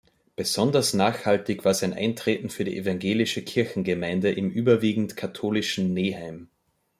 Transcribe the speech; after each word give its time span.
Besonders 0.35 0.95
nachhaltig 0.95 1.63
war 1.63 1.75
sein 1.75 1.93
Eintreten 1.93 2.49
für 2.49 2.63
die 2.63 2.75
evangelische 2.75 3.43
Kirchengemeinde 3.43 4.31
im 4.31 4.49
überwiegend 4.49 5.15
katholischen 5.15 5.93
Neheim. 5.93 6.49